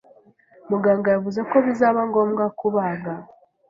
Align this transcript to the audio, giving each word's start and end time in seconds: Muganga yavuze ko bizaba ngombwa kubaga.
Muganga 0.69 1.07
yavuze 1.15 1.39
ko 1.49 1.57
bizaba 1.65 1.99
ngombwa 2.09 2.43
kubaga. 2.59 3.11